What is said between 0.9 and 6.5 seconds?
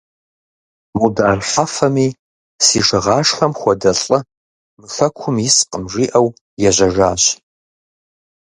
Мудар Хьэфэми: «Си шыгъашхэм хуэдэ лӀы мы хэкум искъым»,– жиӀэу